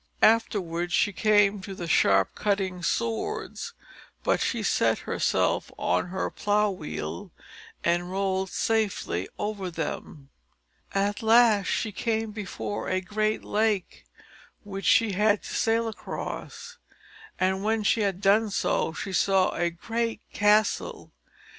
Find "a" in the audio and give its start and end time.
12.89-12.99, 19.53-19.69